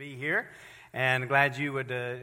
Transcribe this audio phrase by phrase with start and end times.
[0.00, 0.48] be here,
[0.94, 2.14] and glad you would uh,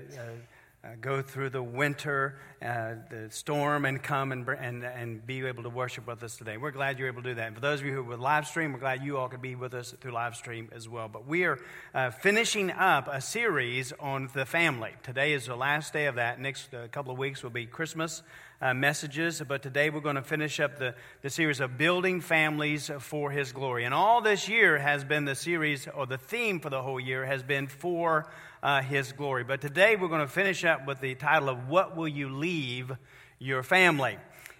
[0.83, 5.61] uh, go through the winter, uh, the storm, and come and, and, and be able
[5.61, 6.57] to worship with us today.
[6.57, 7.45] We're glad you're able to do that.
[7.45, 9.53] And for those of you who would live stream, we're glad you all could be
[9.53, 11.07] with us through live stream as well.
[11.07, 11.59] But we are
[11.93, 14.93] uh, finishing up a series on the family.
[15.03, 16.41] Today is the last day of that.
[16.41, 18.23] Next uh, couple of weeks will be Christmas
[18.61, 22.89] uh, messages, but today we're going to finish up the, the series of building families
[22.99, 23.85] for His glory.
[23.85, 27.25] And all this year has been the series, or the theme for the whole year
[27.25, 28.29] has been for
[28.63, 29.43] uh, His glory.
[29.43, 32.91] But today we're going to finish up with the title of What Will You Leave
[33.37, 34.17] Your Family?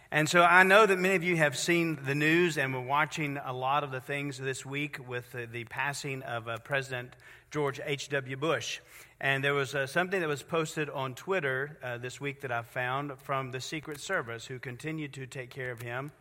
[0.09, 3.38] And so I know that many of you have seen the news and were watching
[3.44, 7.14] a lot of the things this week with the, the passing of uh, President
[7.52, 8.38] George H.W.
[8.38, 8.80] Bush.
[9.20, 12.62] And there was uh, something that was posted on Twitter uh, this week that I
[12.62, 16.12] found from the Secret Service, who continued to take care of him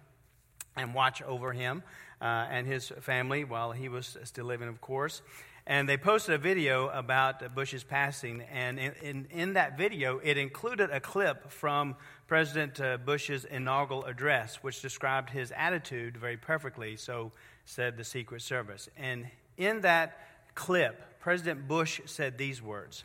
[0.77, 1.83] and watch over him
[2.21, 5.23] uh, and his family while he was still living, of course.
[5.67, 8.43] And they posted a video about Bush's passing.
[8.53, 11.97] And in, in, in that video, it included a clip from
[12.29, 17.33] President uh, Bush's inaugural address, which described his attitude very perfectly, so
[17.65, 18.89] said the Secret Service.
[18.97, 20.19] And in that
[20.55, 23.03] clip, President Bush said these words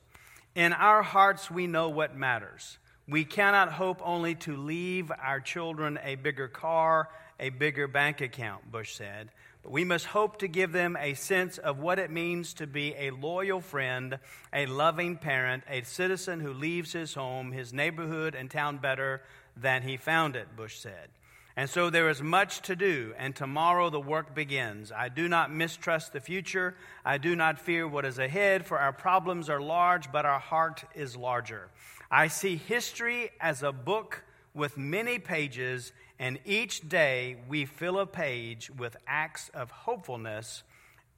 [0.54, 2.78] In our hearts, we know what matters.
[3.08, 8.72] We cannot hope only to leave our children a bigger car, a bigger bank account,
[8.72, 9.32] Bush said.
[9.64, 12.94] But we must hope to give them a sense of what it means to be
[12.96, 14.20] a loyal friend,
[14.54, 19.24] a loving parent, a citizen who leaves his home, his neighborhood, and town better
[19.58, 21.10] than he found it, Bush said.
[21.58, 24.92] And so there is much to do, and tomorrow the work begins.
[24.92, 26.76] I do not mistrust the future.
[27.04, 30.86] I do not fear what is ahead, for our problems are large, but our heart
[30.96, 31.70] is larger.
[32.10, 38.06] I see history as a book with many pages, and each day we fill a
[38.06, 40.64] page with acts of hopefulness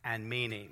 [0.04, 0.70] and meaning.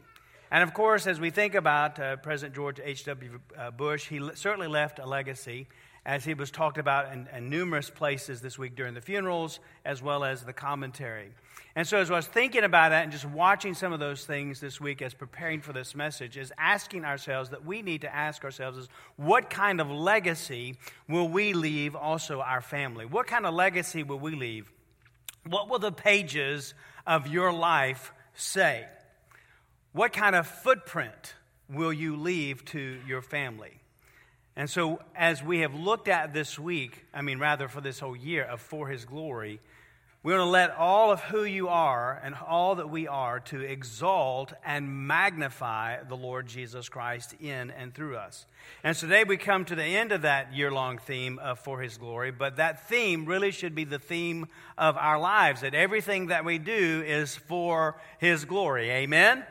[0.49, 3.39] And of course, as we think about uh, President George H.W.
[3.57, 5.67] Uh, Bush, he certainly left a legacy
[6.05, 10.01] as he was talked about in, in, numerous places this week during the funerals, as
[10.01, 11.29] well as the commentary.
[11.75, 14.59] And so, as I was thinking about that and just watching some of those things
[14.59, 18.43] this week as preparing for this message, is asking ourselves that we need to ask
[18.43, 20.75] ourselves is what kind of legacy
[21.07, 23.05] will we leave also our family?
[23.05, 24.71] What kind of legacy will we leave?
[25.45, 26.73] What will the pages
[27.05, 28.85] of your life say?
[29.93, 31.35] What kind of footprint
[31.69, 33.80] will you leave to your family?
[34.55, 38.15] And so, as we have looked at this week, I mean, rather for this whole
[38.15, 39.59] year of For His Glory,
[40.23, 43.61] we want to let all of who you are and all that we are to
[43.61, 48.45] exalt and magnify the Lord Jesus Christ in and through us.
[48.83, 51.97] And today we come to the end of that year long theme of For His
[51.97, 54.47] Glory, but that theme really should be the theme
[54.77, 58.91] of our lives that everything that we do is for His glory.
[58.91, 59.43] Amen?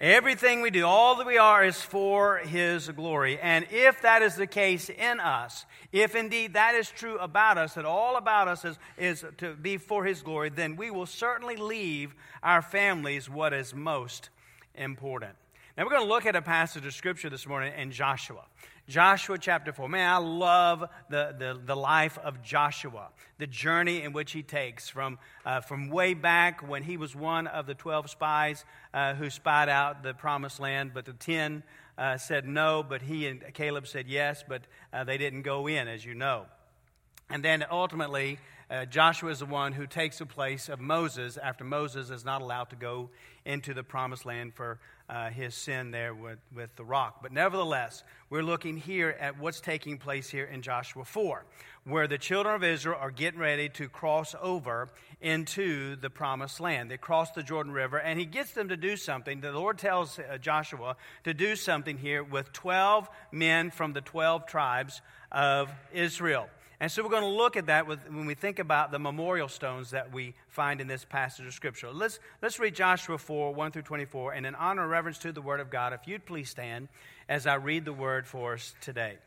[0.00, 3.36] Everything we do, all that we are, is for His glory.
[3.40, 7.74] And if that is the case in us, if indeed that is true about us,
[7.74, 11.56] that all about us is, is to be for His glory, then we will certainly
[11.56, 12.14] leave
[12.44, 14.30] our families what is most
[14.76, 15.34] important.
[15.76, 18.44] Now, we're going to look at a passage of Scripture this morning in Joshua.
[18.88, 19.86] Joshua chapter 4.
[19.86, 24.88] Man, I love the, the, the life of Joshua, the journey in which he takes
[24.88, 29.28] from, uh, from way back when he was one of the 12 spies uh, who
[29.28, 31.62] spied out the promised land, but the 10
[31.98, 34.62] uh, said no, but he and Caleb said yes, but
[34.92, 36.46] uh, they didn't go in, as you know.
[37.28, 38.38] And then ultimately,
[38.70, 42.40] uh, Joshua is the one who takes the place of Moses after Moses is not
[42.40, 43.10] allowed to go
[43.44, 44.78] into the promised land for
[45.08, 47.22] uh, his sin there with, with the rock.
[47.22, 51.44] But nevertheless, we're looking here at what's taking place here in Joshua 4,
[51.84, 56.90] where the children of Israel are getting ready to cross over into the promised land.
[56.90, 59.40] They cross the Jordan River, and he gets them to do something.
[59.40, 64.46] The Lord tells uh, Joshua to do something here with 12 men from the 12
[64.46, 65.00] tribes
[65.32, 66.48] of Israel.
[66.80, 69.48] And so we're going to look at that with, when we think about the memorial
[69.48, 71.90] stones that we find in this passage of Scripture.
[71.90, 74.32] Let's, let's read Joshua 4 1 through 24.
[74.32, 76.88] And in honor and reverence to the Word of God, if you'd please stand
[77.28, 79.18] as I read the Word for us today.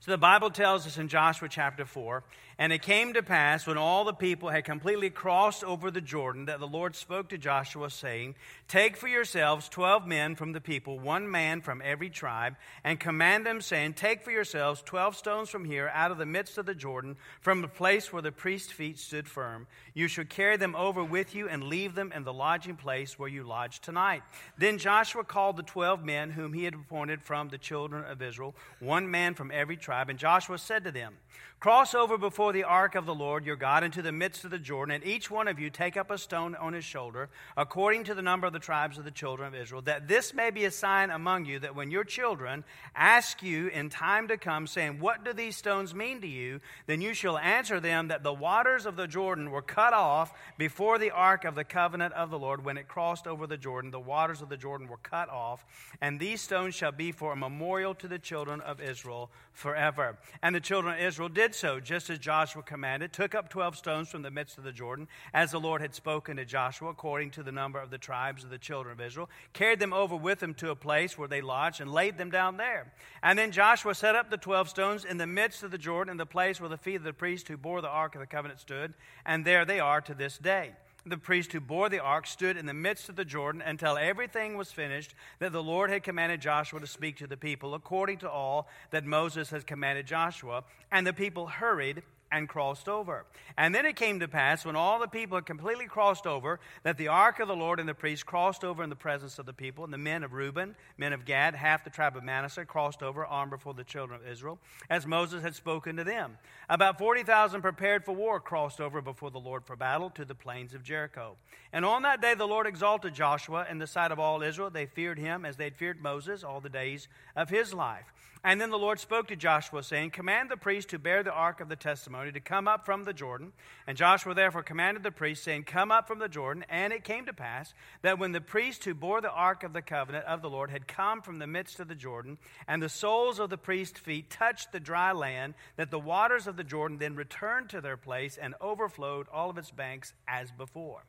[0.00, 2.22] So the Bible tells us in Joshua chapter 4
[2.56, 6.44] And it came to pass when all the people had completely crossed over the Jordan
[6.44, 8.36] that the Lord spoke to Joshua, saying,
[8.68, 12.54] Take for yourselves twelve men from the people, one man from every tribe,
[12.84, 16.58] and command them, saying, Take for yourselves twelve stones from here, out of the midst
[16.58, 19.66] of the Jordan, from the place where the priest's feet stood firm.
[19.94, 23.28] You shall carry them over with you and leave them in the lodging place where
[23.28, 24.22] you lodge tonight.
[24.56, 28.54] Then Joshua called the twelve men whom he had appointed from the children of Israel,
[28.78, 30.10] one man from every tribe tribe.
[30.10, 31.14] And Joshua said to them,
[31.60, 34.60] Cross over before the ark of the Lord your God into the midst of the
[34.60, 38.14] Jordan, and each one of you take up a stone on his shoulder, according to
[38.14, 40.70] the number of the tribes of the children of Israel, that this may be a
[40.70, 42.62] sign among you that when your children
[42.94, 46.60] ask you in time to come, saying, What do these stones mean to you?
[46.86, 50.98] then you shall answer them that the waters of the Jordan were cut off before
[50.98, 52.64] the ark of the covenant of the Lord.
[52.64, 55.66] When it crossed over the Jordan, the waters of the Jordan were cut off,
[56.00, 60.18] and these stones shall be for a memorial to the children of Israel forever.
[60.42, 64.08] And the children of Israel did so, just as Joshua commanded, took up 12 stones
[64.08, 67.42] from the midst of the Jordan, as the Lord had spoken to Joshua, according to
[67.42, 70.54] the number of the tribes of the children of Israel, carried them over with him
[70.54, 72.92] to a place where they lodged, and laid them down there.
[73.22, 76.16] And then Joshua set up the 12 stones in the midst of the Jordan, in
[76.16, 78.60] the place where the feet of the priest who bore the ark of the covenant
[78.60, 78.94] stood,
[79.24, 80.72] and there they are to this day
[81.06, 84.56] the priest who bore the ark stood in the midst of the Jordan until everything
[84.56, 88.30] was finished that the Lord had commanded Joshua to speak to the people, according to
[88.30, 90.64] all that Moses had commanded Joshua.
[90.90, 93.24] And the people hurried and crossed over.
[93.56, 96.96] And then it came to pass, when all the people had completely crossed over, that
[96.96, 99.52] the ark of the Lord and the priests crossed over in the presence of the
[99.52, 99.84] people.
[99.84, 103.24] And the men of Reuben, men of Gad, half the tribe of Manasseh, crossed over
[103.24, 104.58] armed before the children of Israel,
[104.90, 106.38] as Moses had spoken to them.
[106.68, 110.74] About 40,000 prepared for war crossed over before the Lord for battle to the plains
[110.74, 111.36] of Jericho.
[111.72, 114.70] And on that day the Lord exalted Joshua in the sight of all Israel.
[114.70, 118.12] They feared him as they had feared Moses all the days of his life.
[118.48, 121.60] And then the Lord spoke to Joshua, saying, Command the priest to bear the ark
[121.60, 123.52] of the testimony to come up from the Jordan.
[123.86, 126.64] And Joshua therefore commanded the priest, saying, Come up from the Jordan.
[126.70, 129.82] And it came to pass that when the priest who bore the ark of the
[129.82, 133.38] covenant of the Lord had come from the midst of the Jordan, and the soles
[133.38, 137.16] of the priest's feet touched the dry land, that the waters of the Jordan then
[137.16, 141.02] returned to their place and overflowed all of its banks as before.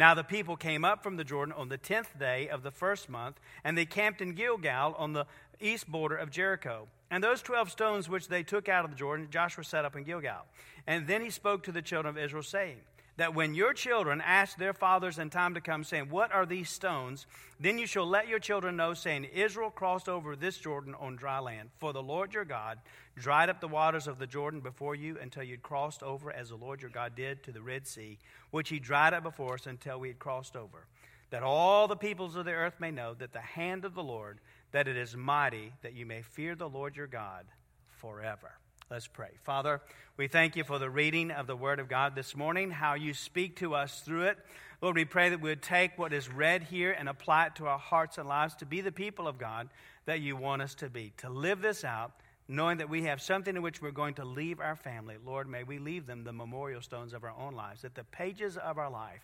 [0.00, 3.10] Now the people came up from the Jordan on the tenth day of the first
[3.10, 5.26] month, and they camped in Gilgal on the
[5.60, 6.88] east border of Jericho.
[7.10, 10.04] And those 12 stones which they took out of the Jordan, Joshua set up in
[10.04, 10.46] Gilgal.
[10.86, 12.78] And then he spoke to the children of Israel, saying,
[13.20, 16.70] That when your children ask their fathers in time to come, saying, What are these
[16.70, 17.26] stones?
[17.60, 21.38] Then you shall let your children know, saying, Israel crossed over this Jordan on dry
[21.38, 21.68] land.
[21.80, 22.78] For the Lord your God
[23.18, 26.48] dried up the waters of the Jordan before you until you had crossed over, as
[26.48, 28.16] the Lord your God did to the Red Sea,
[28.52, 30.86] which he dried up before us until we had crossed over.
[31.28, 34.38] That all the peoples of the earth may know that the hand of the Lord
[34.72, 37.44] that it is mighty, that you may fear the Lord your God
[37.90, 38.52] forever.
[38.90, 39.30] Let's pray.
[39.44, 39.80] Father,
[40.16, 43.14] we thank you for the reading of the Word of God this morning, how you
[43.14, 44.38] speak to us through it.
[44.82, 47.68] Lord, we pray that we would take what is read here and apply it to
[47.68, 49.68] our hearts and lives to be the people of God
[50.06, 52.10] that you want us to be, to live this out,
[52.48, 55.14] knowing that we have something in which we're going to leave our family.
[55.24, 58.56] Lord, may we leave them the memorial stones of our own lives, that the pages
[58.56, 59.22] of our life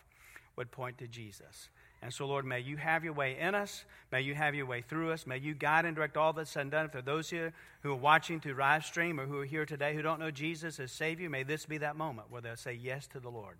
[0.55, 1.71] would point to Jesus.
[2.03, 3.85] And so, Lord, may you have your way in us.
[4.13, 5.27] May you have your way through us.
[5.27, 6.89] May you guide and direct all that's said and done.
[6.89, 7.53] For those here
[7.83, 10.79] who are watching through live stream or who are here today who don't know Jesus
[10.79, 13.57] as Savior, may this be that moment where they'll say yes to the Lord.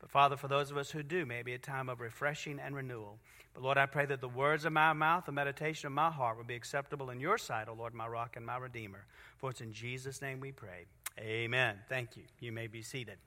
[0.00, 2.58] But, Father, for those of us who do, may it be a time of refreshing
[2.58, 3.18] and renewal.
[3.52, 6.36] But, Lord, I pray that the words of my mouth, the meditation of my heart
[6.36, 9.04] will be acceptable in your sight, O Lord, my rock and my redeemer.
[9.36, 10.86] For it's in Jesus' name we pray.
[11.18, 11.76] Amen.
[11.88, 12.22] Thank you.
[12.38, 13.18] You may be seated.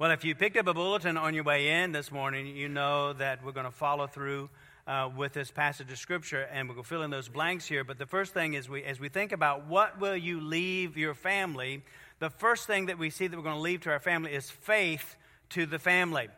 [0.00, 3.12] Well, if you picked up a bulletin on your way in this morning, you know
[3.12, 4.48] that we're going to follow through
[4.86, 7.84] uh, with this passage of Scripture, and we're going to fill in those blanks here.
[7.84, 11.12] But the first thing is, we, as we think about what will you leave your
[11.12, 11.82] family,
[12.18, 14.48] the first thing that we see that we're going to leave to our family is
[14.48, 15.16] faith
[15.50, 16.28] to the family.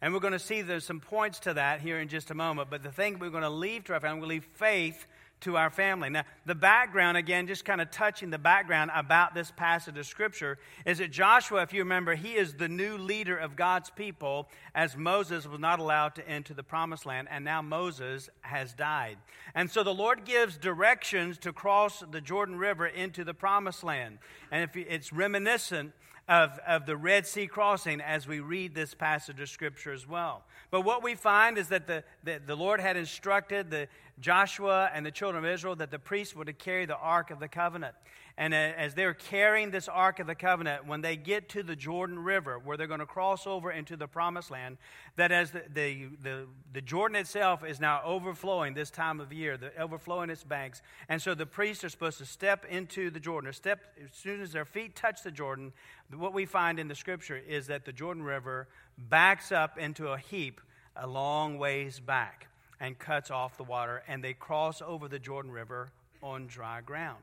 [0.00, 2.70] And we're going to see there's some points to that here in just a moment.
[2.70, 5.06] But the thing we're going to leave to our family, we're going to leave faith
[5.40, 6.10] to our family.
[6.10, 10.58] Now, the background, again, just kind of touching the background about this passage of Scripture,
[10.84, 14.96] is that Joshua, if you remember, he is the new leader of God's people as
[14.96, 19.16] Moses was not allowed to enter the promised land, and now Moses has died.
[19.54, 24.18] And so the Lord gives directions to cross the Jordan River into the promised land.
[24.50, 25.92] And if it's reminiscent
[26.30, 30.44] of, of the Red Sea crossing as we read this passage of Scripture as well.
[30.70, 33.88] But what we find is that the, the, the Lord had instructed the,
[34.20, 37.40] Joshua and the children of Israel that the priests were to carry the Ark of
[37.40, 37.94] the Covenant.
[38.36, 42.18] And as they're carrying this Ark of the Covenant, when they get to the Jordan
[42.18, 44.78] River, where they're going to cross over into the Promised Land,
[45.16, 49.56] that as the, the, the, the Jordan itself is now overflowing this time of year,
[49.56, 50.80] the, overflowing its banks.
[51.08, 54.40] And so the priests are supposed to step into the Jordan, or step as soon
[54.40, 55.72] as their feet touch the Jordan.
[56.14, 60.18] What we find in the scripture is that the Jordan River backs up into a
[60.18, 60.60] heap
[60.96, 62.46] a long ways back
[62.80, 65.90] and cuts off the water, and they cross over the Jordan River
[66.22, 67.22] on dry ground.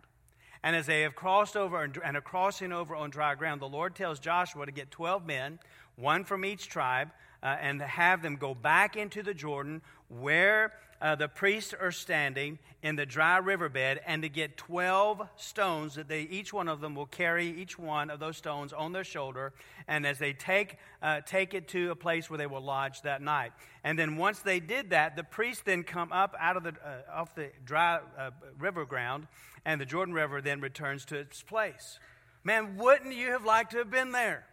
[0.64, 3.96] And as they have crossed over and are crossing over on dry ground, the Lord
[3.96, 5.60] tells Joshua to get 12 men,
[5.96, 7.10] one from each tribe,
[7.44, 12.58] uh, and have them go back into the Jordan where uh, the priests are standing
[12.82, 16.96] in the dry riverbed and to get 12 stones that they each one of them
[16.96, 19.54] will carry each one of those stones on their shoulder.
[19.88, 23.22] And as they take, uh, take it to a place where they will lodge that
[23.22, 23.52] night.
[23.84, 27.14] And then once they did that the priests then come up out of the uh,
[27.14, 29.28] off the dry uh, river ground
[29.66, 32.00] and the jordan river then returns to its place.
[32.44, 34.46] Man wouldn't you have liked to have been there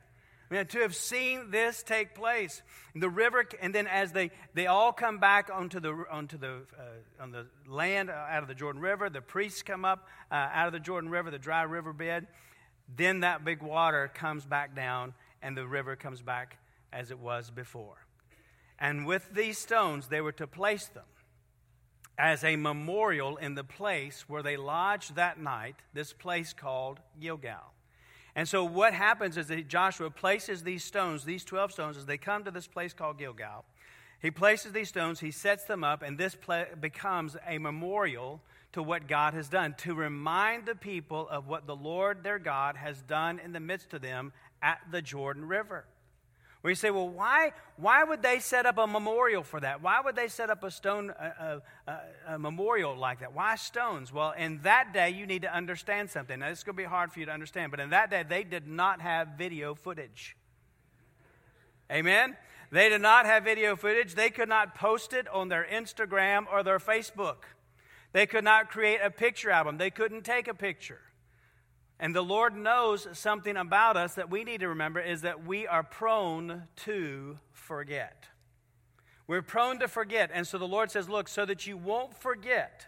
[0.50, 2.62] To have seen this take place.
[2.94, 7.22] The river, and then as they, they all come back onto the, onto the, uh,
[7.22, 10.72] on the land out of the Jordan River, the priests come up uh, out of
[10.72, 12.26] the Jordan River, the dry riverbed,
[12.94, 16.58] then that big water comes back down and the river comes back
[16.92, 18.06] as it was before.
[18.78, 21.04] And with these stones, they were to place them
[22.16, 27.73] as a memorial in the place where they lodged that night, this place called Gilgal.
[28.36, 32.18] And so what happens is that Joshua places these stones, these 12 stones, as they
[32.18, 33.64] come to this place called Gilgal.
[34.20, 36.36] He places these stones, he sets them up, and this
[36.80, 38.40] becomes a memorial
[38.72, 42.76] to what God has done, to remind the people of what the Lord their God
[42.76, 45.84] has done in the midst of them at the Jordan River.
[46.64, 49.82] Where you say, well, why, why would they set up a memorial for that?
[49.82, 53.34] Why would they set up a stone, a, a, a memorial like that?
[53.34, 54.10] Why stones?
[54.10, 56.40] Well, in that day, you need to understand something.
[56.40, 58.24] Now, this is going to be hard for you to understand, but in that day,
[58.26, 60.38] they did not have video footage.
[61.92, 62.34] Amen?
[62.72, 64.14] They did not have video footage.
[64.14, 67.42] They could not post it on their Instagram or their Facebook.
[68.14, 69.76] They could not create a picture album.
[69.76, 71.02] They couldn't take a picture.
[72.00, 75.66] And the Lord knows something about us that we need to remember is that we
[75.66, 78.28] are prone to forget.
[79.26, 80.30] We're prone to forget.
[80.32, 82.86] And so the Lord says, Look, so that you won't forget,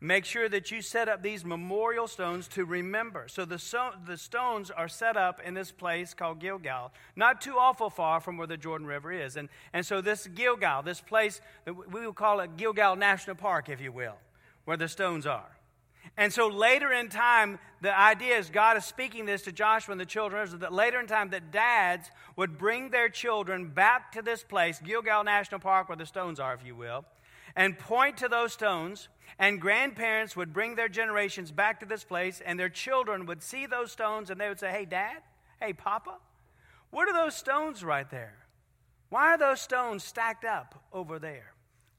[0.00, 3.26] make sure that you set up these memorial stones to remember.
[3.28, 7.54] So the, so, the stones are set up in this place called Gilgal, not too
[7.56, 9.36] awful far from where the Jordan River is.
[9.36, 13.68] And, and so this Gilgal, this place, that we will call it Gilgal National Park,
[13.68, 14.16] if you will,
[14.64, 15.53] where the stones are.
[16.16, 20.00] And so later in time, the idea is God is speaking this to Joshua and
[20.00, 24.12] the children of Israel that later in time that dads would bring their children back
[24.12, 27.04] to this place, Gilgal National Park, where the stones are, if you will,
[27.56, 29.08] and point to those stones.
[29.38, 33.66] And grandparents would bring their generations back to this place, and their children would see
[33.66, 35.22] those stones and they would say, Hey, Dad,
[35.60, 36.18] hey, Papa,
[36.90, 38.36] what are those stones right there?
[39.08, 41.53] Why are those stones stacked up over there?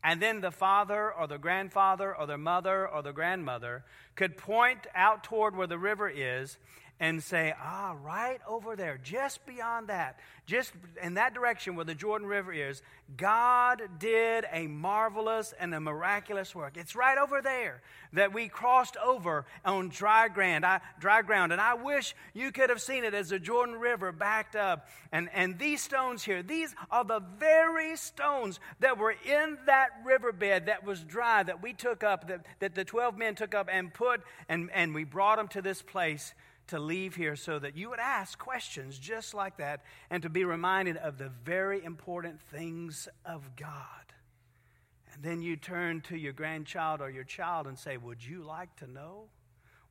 [0.06, 3.84] And then the father or the grandfather or the mother or the grandmother
[4.16, 6.60] could point out toward where the river is
[7.00, 10.72] and say, ah, right over there, just beyond that, just
[11.02, 12.82] in that direction where the Jordan River is,
[13.18, 16.78] God did a marvelous and a miraculous work.
[16.78, 17.82] It's right over there
[18.14, 20.66] that we crossed over on dry ground.
[20.66, 21.52] I, dry ground.
[21.52, 24.88] And I wish you could have seen it as the Jordan River backed up.
[25.12, 30.68] And, and these stones here, these are the very stones that were in that riverbed
[30.68, 33.94] that was dry, that we took up, that, that the 12 men took up and
[33.94, 36.34] put, and, and we brought them to this place
[36.68, 40.44] to leave here so that you would ask questions just like that and to be
[40.44, 43.78] reminded of the very important things of God.
[45.14, 48.76] And then you turn to your grandchild or your child and say, Would you like
[48.78, 49.30] to know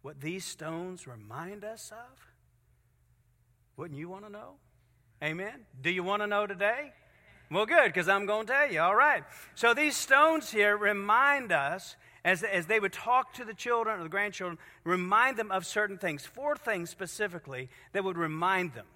[0.03, 2.27] what these stones remind us of?
[3.77, 4.57] Wouldn't you want to know?
[5.23, 5.65] Amen.
[5.81, 6.93] Do you want to know today?
[7.51, 8.81] Well, good, because I'm going to tell you.
[8.81, 9.23] All right.
[9.55, 14.03] So these stones here remind us as, as they would talk to the children or
[14.03, 18.87] the grandchildren, remind them of certain things, four things specifically that would remind them.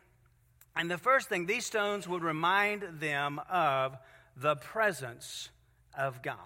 [0.75, 3.99] And the first thing, these stones would remind them of
[4.37, 5.51] the presence
[5.97, 6.37] of God.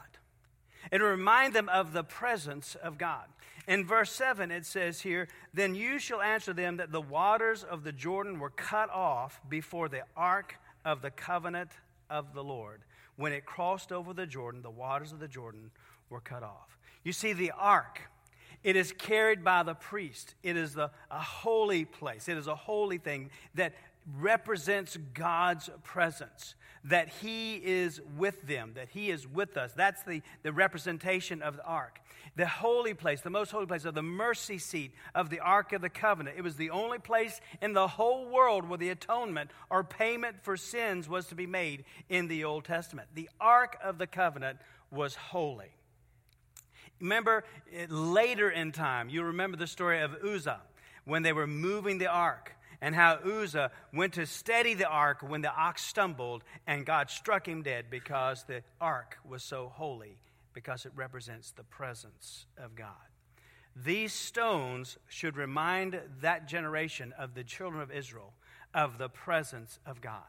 [0.91, 3.27] It would remind them of the presence of God.
[3.69, 7.85] In verse 7, it says here, Then you shall answer them that the waters of
[7.85, 11.71] the Jordan were cut off before the ark of the covenant
[12.11, 12.81] of the Lord.
[13.17, 15.71] When it crossed over the Jordan, the waters of the Jordan
[16.13, 16.79] were cut off.
[17.03, 18.01] You see, the ark,
[18.63, 20.35] it is carried by the priest.
[20.45, 22.29] It is the, a holy place.
[22.29, 23.73] It is a holy thing that
[24.19, 26.55] represents God's presence,
[26.85, 29.73] that He is with them, that He is with us.
[29.73, 31.99] That's the, the representation of the ark.
[32.35, 35.83] The holy place, the most holy place of the mercy seat of the Ark of
[35.83, 36.39] the Covenant.
[36.39, 40.57] It was the only place in the whole world where the atonement or payment for
[40.57, 43.09] sins was to be made in the Old Testament.
[43.15, 44.59] The Ark of the Covenant
[44.91, 45.73] was holy.
[47.03, 47.45] Remember
[47.75, 50.63] eh, later in time, you remember the story of Uzzah
[51.05, 55.43] when they were moving the ark and how Uzzah went to steady the ark when
[55.43, 60.17] the ox stumbled and God struck him dead because the ark was so holy,
[60.55, 62.95] because it represents the presence of God.
[63.75, 68.33] These stones should remind that generation of the children of Israel
[68.75, 70.23] of the presence of God.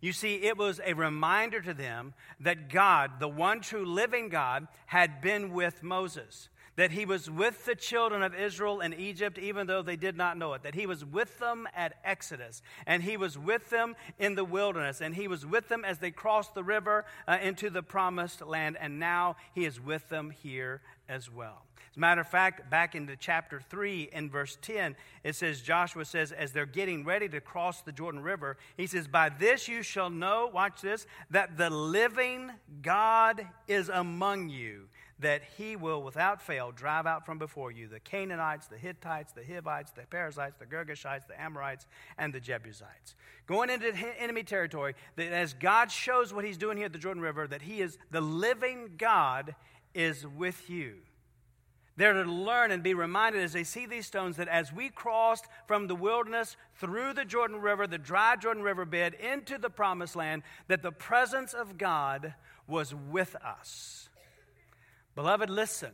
[0.00, 4.66] You see, it was a reminder to them that God, the one true living God,
[4.86, 6.48] had been with Moses
[6.80, 10.38] that he was with the children of Israel in Egypt, even though they did not
[10.38, 14.34] know it, that he was with them at Exodus, and he was with them in
[14.34, 17.82] the wilderness, and he was with them as they crossed the river uh, into the
[17.82, 21.66] promised land, and now he is with them here as well.
[21.92, 24.94] As a matter of fact, back into chapter 3 in verse 10,
[25.24, 29.08] it says, Joshua says, as they're getting ready to cross the Jordan River, he says,
[29.08, 34.88] By this you shall know, watch this, that the living God is among you
[35.20, 39.44] that he will without fail drive out from before you the Canaanites, the Hittites, the
[39.44, 41.86] Hivites, the Perizzites, the Girgashites, the Amorites,
[42.18, 43.14] and the Jebusites.
[43.46, 47.22] Going into enemy territory, that as God shows what he's doing here at the Jordan
[47.22, 49.54] River, that he is the living God
[49.94, 50.94] is with you.
[51.96, 55.46] They're to learn and be reminded as they see these stones that as we crossed
[55.66, 60.16] from the wilderness through the Jordan River, the dry Jordan River bed, into the promised
[60.16, 62.34] land, that the presence of God
[62.66, 64.08] was with us.
[65.14, 65.90] Beloved, listen.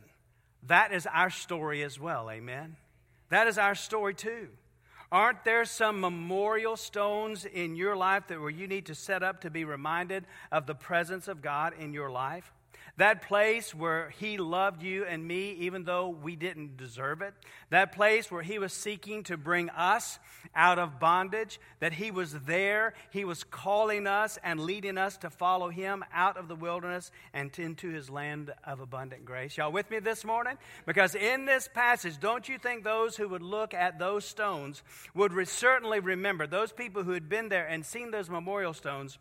[0.63, 2.29] That is our story as well.
[2.29, 2.75] Amen.
[3.29, 4.49] That is our story too.
[5.11, 9.41] Aren't there some memorial stones in your life that where you need to set up
[9.41, 12.51] to be reminded of the presence of God in your life?
[12.95, 17.33] That place where He loved you and me, even though we didn't deserve it.
[17.69, 20.17] That place where He was seeking to bring us
[20.55, 21.59] out of bondage.
[21.79, 22.93] That He was there.
[23.11, 27.51] He was calling us and leading us to follow Him out of the wilderness and
[27.59, 29.57] into His land of abundant grace.
[29.57, 30.57] Y'all with me this morning?
[30.85, 35.33] Because in this passage, don't you think those who would look at those stones would
[35.33, 39.17] re- certainly remember, those people who had been there and seen those memorial stones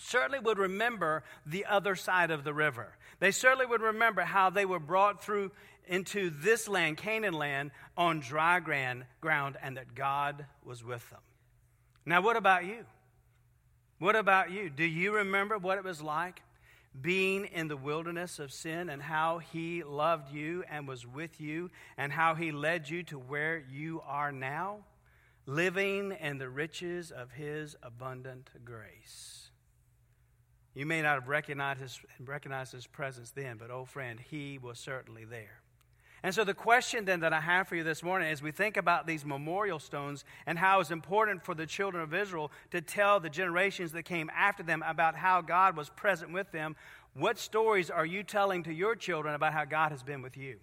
[0.00, 2.96] certainly would remember the other side of the river.
[3.18, 5.52] They certainly would remember how they were brought through
[5.86, 9.04] into this land, Canaan land, on dry ground,
[9.62, 11.20] and that God was with them.
[12.06, 12.86] Now, what about you?
[13.98, 14.70] What about you?
[14.70, 16.42] Do you remember what it was like
[16.98, 21.70] being in the wilderness of sin and how He loved you and was with you
[21.98, 24.78] and how He led you to where you are now?
[25.44, 29.49] Living in the riches of His abundant grace.
[30.80, 34.78] You may not have recognized his, recognized his presence then, but, oh friend, he was
[34.78, 35.60] certainly there.
[36.22, 38.78] And so, the question then that I have for you this morning as we think
[38.78, 43.20] about these memorial stones and how it's important for the children of Israel to tell
[43.20, 46.76] the generations that came after them about how God was present with them,
[47.12, 50.60] what stories are you telling to your children about how God has been with you?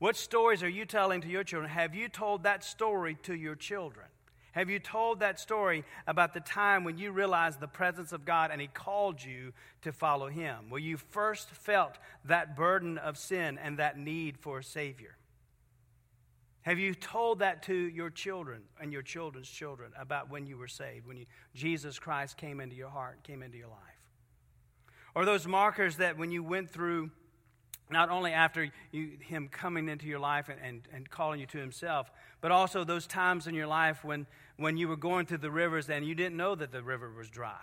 [0.00, 1.70] What stories are you telling to your children?
[1.70, 4.06] Have you told that story to your children?
[4.52, 8.50] Have you told that story about the time when you realized the presence of God
[8.50, 10.68] and He called you to follow Him?
[10.68, 15.16] Where you first felt that burden of sin and that need for a Savior?
[16.62, 20.68] Have you told that to your children and your children's children about when you were
[20.68, 23.78] saved, when you, Jesus Christ came into your heart, came into your life?
[25.14, 27.10] Or those markers that when you went through
[27.90, 31.58] not only after you, him coming into your life and, and, and calling you to
[31.58, 32.10] himself,
[32.40, 35.88] but also those times in your life when, when you were going through the rivers
[35.88, 37.60] and you didn't know that the river was dry.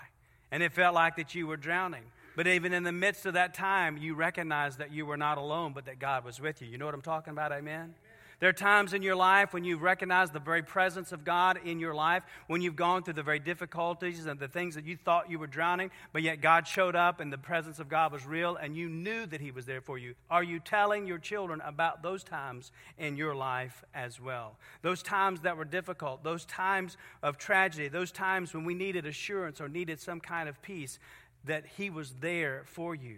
[0.51, 2.03] And it felt like that you were drowning.
[2.35, 5.73] But even in the midst of that time, you recognized that you were not alone,
[5.73, 6.67] but that God was with you.
[6.67, 7.51] You know what I'm talking about?
[7.51, 7.93] Amen?
[8.39, 11.77] There are times in your life when you've recognized the very presence of God in
[11.77, 15.29] your life, when you've gone through the very difficulties and the things that you thought
[15.29, 18.55] you were drowning, but yet God showed up and the presence of God was real
[18.55, 20.15] and you knew that He was there for you.
[20.29, 24.57] Are you telling your children about those times in your life as well?
[24.83, 29.59] Those times that were difficult, those times of tragedy, those times when we needed assurance
[29.59, 30.97] or needed some kind of peace,
[31.43, 33.17] that He was there for you.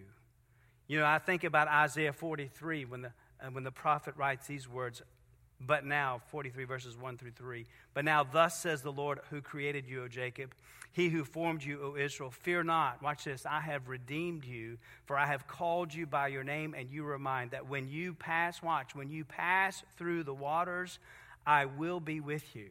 [0.88, 4.68] You know, I think about Isaiah 43 when the uh, when the prophet writes these
[4.68, 5.02] words,
[5.66, 7.66] but now, 43 verses 1 through 3.
[7.94, 10.54] But now, thus says the Lord who created you, O Jacob,
[10.92, 13.02] he who formed you, O Israel, fear not.
[13.02, 13.46] Watch this.
[13.46, 17.52] I have redeemed you, for I have called you by your name, and you remind
[17.52, 20.98] that when you pass, watch, when you pass through the waters,
[21.46, 22.68] I will be with you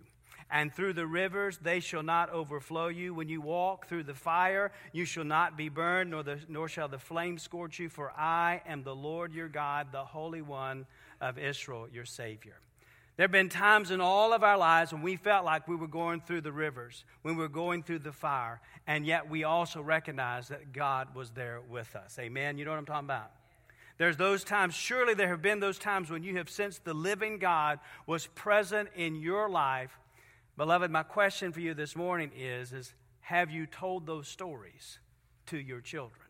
[0.51, 3.13] and through the rivers they shall not overflow you.
[3.13, 6.89] When you walk through the fire, you shall not be burned, nor, the, nor shall
[6.89, 10.85] the flame scorch you, for I am the Lord your God, the Holy One
[11.21, 12.57] of Israel, your Savior.
[13.17, 15.87] There have been times in all of our lives when we felt like we were
[15.87, 19.81] going through the rivers, when we were going through the fire, and yet we also
[19.81, 22.17] recognized that God was there with us.
[22.19, 22.57] Amen?
[22.57, 23.31] You know what I'm talking about?
[23.97, 27.37] There's those times, surely there have been those times when you have sensed the living
[27.37, 29.91] God was present in your life
[30.57, 34.99] Beloved, my question for you this morning is, is have you told those stories
[35.47, 36.21] to your children?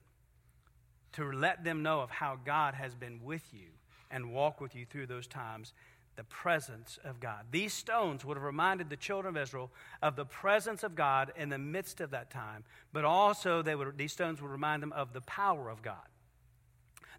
[1.13, 3.67] To let them know of how God has been with you
[4.09, 5.73] and walk with you through those times
[6.21, 7.45] the presence of God.
[7.49, 9.71] These stones would have reminded the children of Israel
[10.03, 13.97] of the presence of God in the midst of that time, but also they would,
[13.97, 15.95] these stones would remind them of the power of God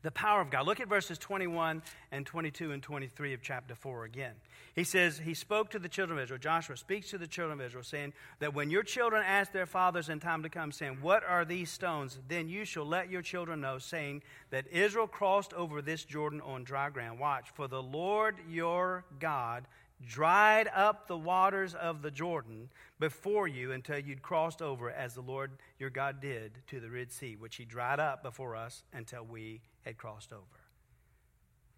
[0.02, 0.66] the power of God.
[0.66, 4.34] Look at verses 21 and 22 and 23 of chapter 4 again.
[4.74, 6.38] He says, He spoke to the children of Israel.
[6.40, 10.08] Joshua speaks to the children of Israel, saying that when your children ask their fathers
[10.08, 12.18] in time to come, saying, What are these stones?
[12.28, 16.64] Then you shall let your children know, saying that Israel crossed over this Jordan on
[16.64, 17.18] dry ground.
[17.18, 19.64] Watch, for the Lord your God
[20.06, 25.20] dried up the waters of the Jordan before you until you'd crossed over, as the
[25.20, 29.24] Lord your God did to the Red Sea, which he dried up before us until
[29.24, 30.42] we had crossed over.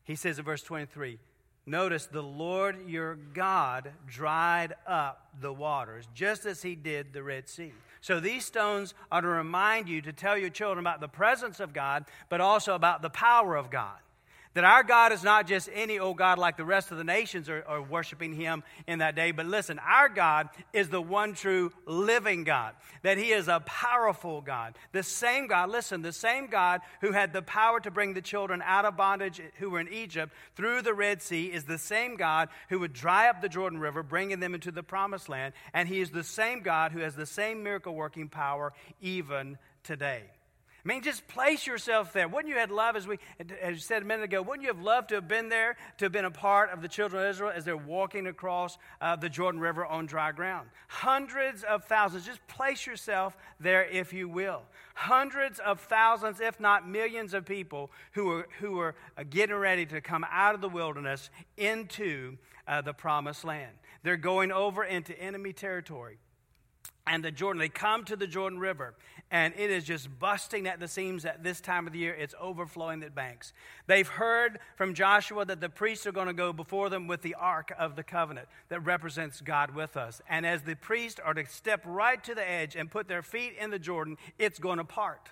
[0.04, 1.18] He says in verse 23
[1.66, 7.48] Notice the Lord your God dried up the waters, just as he did the Red
[7.48, 7.72] Sea.
[8.02, 11.72] So these stones are to remind you to tell your children about the presence of
[11.72, 13.96] God, but also about the power of God.
[14.54, 17.48] That our God is not just any old God like the rest of the nations
[17.48, 21.72] are, are, worshiping Him in that day, but listen, our God is the one true
[21.86, 22.74] living God.
[23.02, 24.76] That He is a powerful God.
[24.92, 28.62] The same God, listen, the same God who had the power to bring the children
[28.64, 32.48] out of bondage who were in Egypt through the Red Sea is the same God
[32.68, 35.52] who would dry up the Jordan River, bringing them into the promised land.
[35.72, 40.22] And He is the same God who has the same miracle working power even today.
[40.84, 42.28] I mean, just place yourself there.
[42.28, 43.18] Wouldn't you have loved, as we
[43.62, 46.12] as said a minute ago, wouldn't you have loved to have been there, to have
[46.12, 49.62] been a part of the children of Israel as they're walking across uh, the Jordan
[49.62, 50.68] River on dry ground?
[50.88, 52.26] Hundreds of thousands.
[52.26, 54.62] Just place yourself there, if you will.
[54.94, 59.86] Hundreds of thousands, if not millions, of people who are, who are uh, getting ready
[59.86, 62.36] to come out of the wilderness into
[62.68, 63.72] uh, the promised land.
[64.02, 66.18] They're going over into enemy territory
[67.06, 67.60] and the Jordan.
[67.60, 68.94] They come to the Jordan River,
[69.34, 72.14] and it is just busting at the seams at this time of the year.
[72.14, 73.52] It's overflowing the banks.
[73.88, 77.34] They've heard from Joshua that the priests are going to go before them with the
[77.34, 80.22] Ark of the Covenant that represents God with us.
[80.28, 83.54] And as the priests are to step right to the edge and put their feet
[83.60, 85.30] in the Jordan, it's going to part.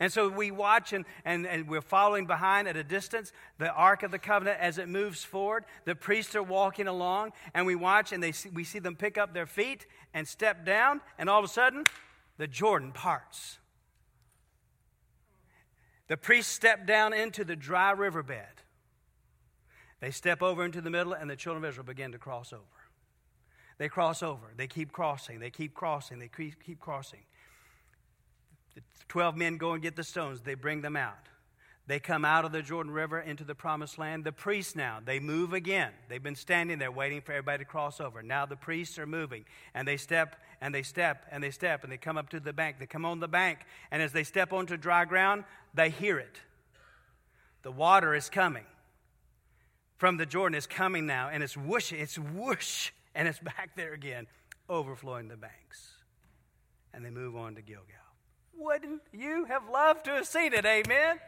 [0.00, 4.02] And so we watch and, and, and we're following behind at a distance the Ark
[4.02, 5.64] of the Covenant as it moves forward.
[5.84, 9.16] The priests are walking along, and we watch and they see, we see them pick
[9.16, 11.84] up their feet and step down, and all of a sudden,
[12.40, 13.58] the Jordan parts.
[16.08, 18.62] The priests step down into the dry riverbed.
[20.00, 22.62] They step over into the middle, and the children of Israel begin to cross over.
[23.76, 24.54] They cross over.
[24.56, 25.38] They keep crossing.
[25.38, 26.18] They keep crossing.
[26.18, 27.20] They keep, crossing.
[28.74, 30.40] The 12 men go and get the stones.
[30.40, 31.28] They bring them out.
[31.90, 34.22] They come out of the Jordan River into the promised land.
[34.22, 35.90] The priests now, they move again.
[36.08, 38.22] They've been standing there waiting for everybody to cross over.
[38.22, 41.90] Now the priests are moving and they step and they step and they step and
[41.90, 42.76] they come up to the bank.
[42.78, 43.58] They come on the bank
[43.90, 45.42] and as they step onto dry ground,
[45.74, 46.38] they hear it.
[47.62, 48.66] The water is coming
[49.96, 50.56] from the Jordan.
[50.56, 54.28] It's coming now and it's whoosh, it's whoosh, and it's back there again,
[54.68, 55.90] overflowing the banks.
[56.94, 57.96] And they move on to Gilgal.
[58.56, 60.64] Wouldn't you have loved to have seen it?
[60.64, 61.18] Amen.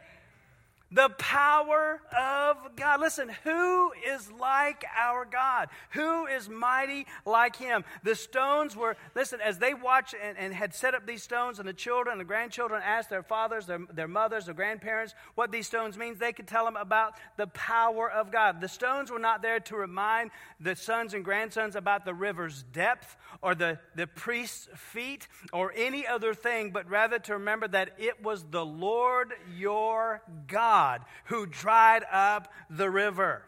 [0.93, 3.01] The power of God.
[3.01, 5.69] Listen, who is like our God?
[5.91, 7.83] Who is mighty like him?
[8.03, 11.67] The stones were, listen, as they watched and, and, had set up these stones, and
[11.67, 15.65] the children and the grandchildren asked their fathers, their, their mothers, their grandparents what these
[15.65, 18.61] stones means, they could tell them about the power of God.
[18.61, 20.29] The stones were not there to remind
[20.59, 26.05] the sons and grandsons about the river's depth or the, the priest's feet or any
[26.05, 31.45] other thing, but rather to remember that it was the Lord your God God who
[31.45, 33.41] dried up the river.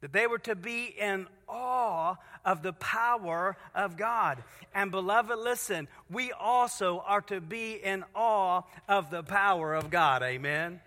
[0.00, 4.42] That they were to be in awe of the power of God.
[4.74, 10.22] And beloved, listen, we also are to be in awe of the power of God.
[10.22, 10.80] Amen.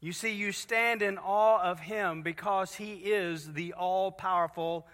[0.00, 4.86] You see, you stand in awe of Him because He is the all powerful,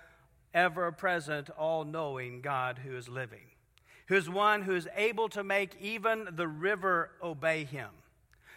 [0.52, 3.46] ever present, all knowing God who is living,
[4.06, 7.90] who is one who is able to make even the river obey Him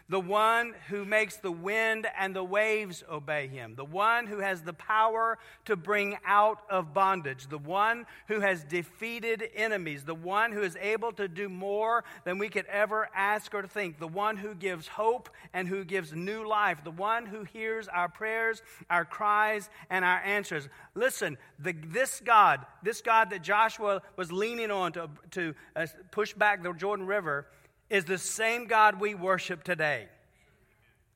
[0.09, 4.63] the one who makes the wind and the waves obey him, the one who has
[4.63, 10.51] the power to bring out of bondage, the one who has defeated enemies, the one
[10.51, 14.35] who is able to do more than we could ever ask or think, the one
[14.35, 19.05] who gives hope and who gives new life, the one who hears our prayers, our
[19.05, 20.67] cries, and our answers.
[20.95, 26.33] Listen, the, this God, this God that Joshua was leaning on to, to uh, push
[26.33, 27.45] back the Jordan River,
[27.89, 30.07] is the same God we worship today,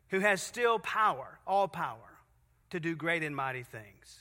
[0.10, 1.98] who has still power, all power,
[2.72, 4.20] to do great and mighty things.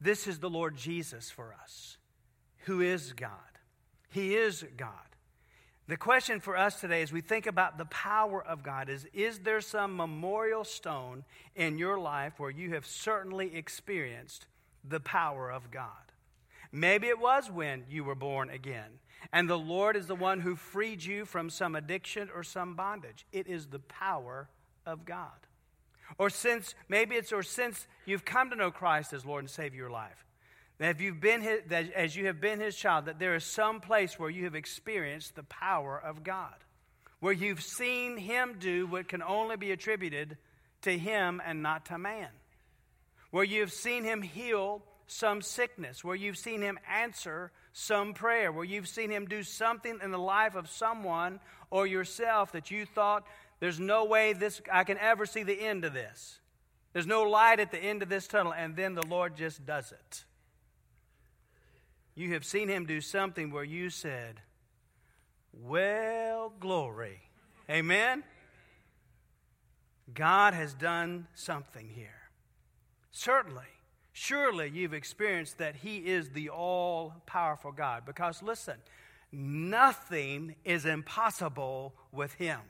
[0.00, 1.96] This is the Lord Jesus for us,
[2.64, 3.30] who is God.
[4.10, 4.90] He is God.
[5.88, 9.38] The question for us today as we think about the power of God is Is
[9.40, 14.46] there some memorial stone in your life where you have certainly experienced
[14.82, 15.90] the power of God?
[16.72, 18.98] Maybe it was when you were born again,
[19.32, 23.26] and the Lord is the one who freed you from some addiction or some bondage.
[23.32, 24.48] It is the power
[24.84, 25.30] of God.
[26.18, 29.68] Or since, maybe it's, or since you've come to know Christ as Lord and Savior
[29.68, 30.24] of your life.
[30.78, 33.44] That, if you've been his, that as you have been his child, that there is
[33.44, 36.54] some place where you have experienced the power of God,
[37.20, 40.36] where you've seen him do what can only be attributed
[40.82, 42.28] to him and not to man,
[43.30, 48.64] where you've seen him heal some sickness, where you've seen him answer some prayer, where
[48.64, 53.26] you've seen him do something in the life of someone or yourself that you thought,
[53.60, 56.38] there's no way this I can ever see the end of this.
[56.94, 59.92] There's no light at the end of this tunnel, and then the Lord just does
[59.92, 60.24] it.
[62.14, 64.40] You have seen him do something where you said,
[65.52, 67.20] Well, glory.
[67.68, 68.24] Amen?
[70.14, 72.30] God has done something here.
[73.10, 73.64] Certainly,
[74.16, 78.04] surely you've experienced that He is the all powerful God.
[78.06, 78.76] Because listen,
[79.30, 82.60] nothing is impossible with Him.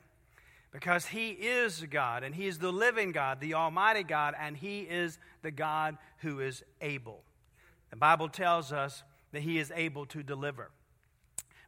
[0.72, 4.80] Because He is God, and He is the living God, the Almighty God, and He
[4.80, 7.22] is the God who is able.
[7.90, 10.70] The Bible tells us that he is able to deliver.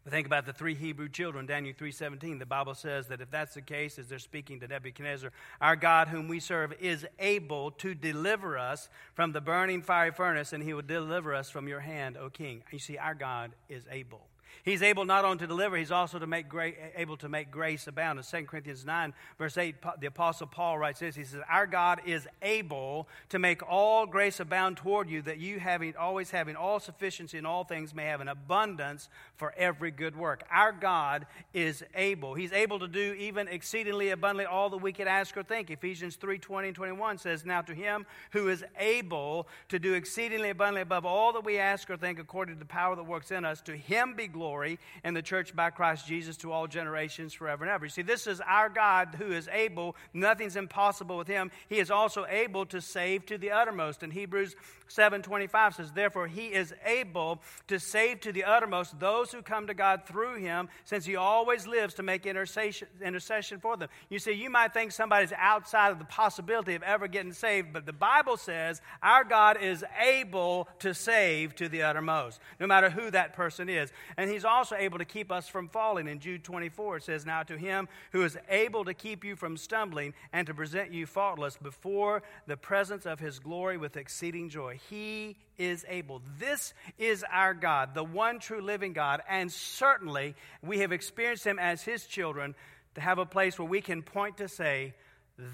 [0.08, 2.38] Think about the three Hebrew children, Daniel 3:17.
[2.38, 6.08] The Bible says that if that's the case, as they're speaking to Nebuchadnezzar, our God
[6.08, 10.72] whom we serve is able to deliver us from the burning fiery furnace, and he
[10.72, 12.62] will deliver us from your hand, O king.
[12.70, 14.26] You see, our God is able.
[14.64, 17.86] He's able not only to deliver, he's also to make great, able to make grace
[17.86, 18.18] abound.
[18.18, 21.14] In 2 Corinthians 9, verse 8, the Apostle Paul writes this.
[21.14, 25.58] He says, Our God is able to make all grace abound toward you, that you
[25.58, 30.16] having always having all sufficiency in all things may have an abundance for every good
[30.16, 30.42] work.
[30.50, 32.34] Our God is able.
[32.34, 35.70] He's able to do even exceedingly abundantly all that we could ask or think.
[35.70, 40.50] Ephesians 3 20 and 21 says, Now to him who is able to do exceedingly
[40.50, 43.44] abundantly above all that we ask or think according to the power that works in
[43.44, 47.34] us, to him be glory glory in the church by Christ Jesus to all generations
[47.34, 47.86] forever and ever.
[47.86, 51.50] You see, this is our God who is able, nothing's impossible with him.
[51.68, 54.04] He is also able to save to the uttermost.
[54.04, 54.54] And Hebrews
[54.86, 59.74] 7:25 says, "Therefore he is able to save to the uttermost those who come to
[59.74, 64.32] God through him, since he always lives to make intercession, intercession for them." You see,
[64.32, 68.36] you might think somebody's outside of the possibility of ever getting saved, but the Bible
[68.36, 73.68] says our God is able to save to the uttermost, no matter who that person
[73.68, 73.92] is.
[74.16, 76.08] And he's also able to keep us from falling.
[76.08, 79.56] In Jude 24 it says, "Now to him who is able to keep you from
[79.56, 84.78] stumbling and to present you faultless before the presence of his glory with exceeding joy."
[84.88, 86.22] He is able.
[86.38, 91.58] This is our God, the one true living God, and certainly we have experienced Him
[91.58, 92.54] as His children
[92.94, 94.94] to have a place where we can point to say,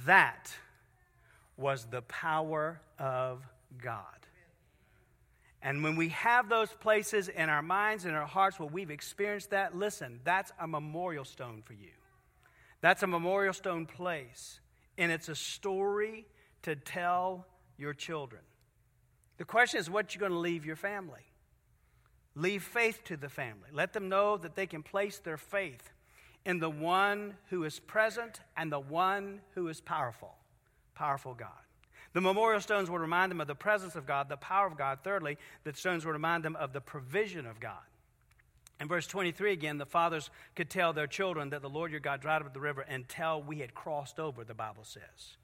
[0.06, 0.56] that
[1.56, 3.42] was the power of
[3.82, 4.23] God.
[5.64, 9.50] And when we have those places in our minds and our hearts where we've experienced
[9.50, 11.92] that, listen, that's a memorial stone for you.
[12.82, 14.60] That's a memorial stone place.
[14.98, 16.26] And it's a story
[16.62, 17.46] to tell
[17.78, 18.42] your children.
[19.38, 21.32] The question is what you're going to leave your family.
[22.34, 23.70] Leave faith to the family.
[23.72, 25.94] Let them know that they can place their faith
[26.44, 30.34] in the one who is present and the one who is powerful.
[30.94, 31.63] Powerful God.
[32.14, 35.00] The memorial stones would remind them of the presence of God, the power of God.
[35.02, 37.82] Thirdly, the stones would remind them of the provision of God.
[38.80, 42.20] In verse 23 again, the fathers could tell their children that the Lord your God
[42.20, 45.36] dried up the river until we had crossed over, the Bible says.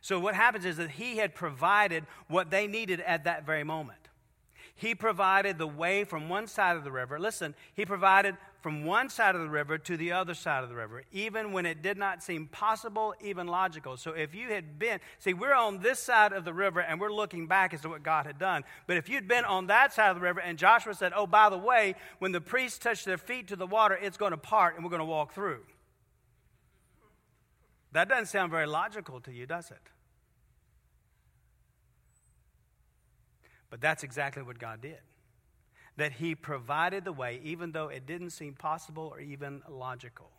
[0.00, 3.98] So what happens is that he had provided what they needed at that very moment.
[4.74, 7.18] He provided the way from one side of the river.
[7.18, 10.74] Listen, he provided from one side of the river to the other side of the
[10.74, 13.96] river, even when it did not seem possible, even logical.
[13.96, 17.12] So if you had been, see, we're on this side of the river and we're
[17.12, 18.64] looking back as to what God had done.
[18.88, 21.50] But if you'd been on that side of the river and Joshua said, oh, by
[21.50, 24.74] the way, when the priests touch their feet to the water, it's going to part
[24.74, 25.60] and we're going to walk through.
[27.92, 29.78] That doesn't sound very logical to you, does it?
[33.70, 34.98] But that's exactly what God did.
[35.98, 40.30] That He provided the way, even though it didn't seem possible or even logical.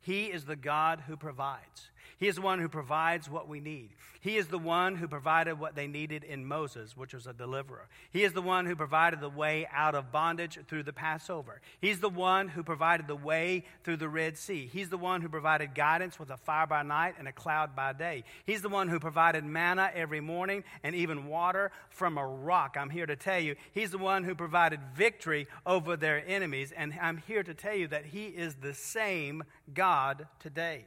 [0.00, 1.90] He is the God who provides.
[2.18, 3.90] He is the one who provides what we need.
[4.24, 7.88] He is the one who provided what they needed in Moses, which was a deliverer.
[8.10, 11.60] He is the one who provided the way out of bondage through the Passover.
[11.78, 14.66] He's the one who provided the way through the Red Sea.
[14.72, 17.92] He's the one who provided guidance with a fire by night and a cloud by
[17.92, 18.24] day.
[18.46, 22.76] He's the one who provided manna every morning and even water from a rock.
[22.80, 26.72] I'm here to tell you, He's the one who provided victory over their enemies.
[26.74, 30.86] And I'm here to tell you that He is the same God today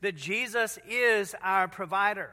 [0.00, 2.30] that Jesus is our provider,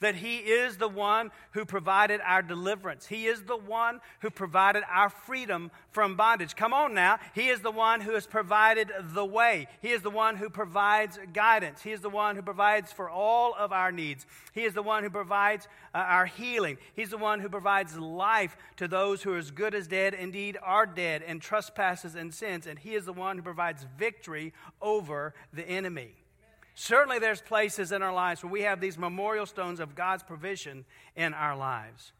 [0.00, 3.06] that He is the one who provided our deliverance.
[3.06, 6.54] He is the one who provided our freedom from bondage.
[6.54, 7.18] Come on now.
[7.34, 9.68] He is the one who has provided the way.
[9.80, 11.80] He is the one who provides guidance.
[11.80, 14.26] He is the one who provides for all of our needs.
[14.52, 16.76] He is the one who provides uh, our healing.
[16.94, 20.58] He's the one who provides life to those who are as good as dead, indeed
[20.62, 22.66] are dead in trespasses and sins.
[22.66, 26.16] And He is the one who provides victory over the enemy.
[26.78, 30.84] Certainly, there's places in our lives where we have these memorial stones of God's provision
[31.16, 32.12] in our lives.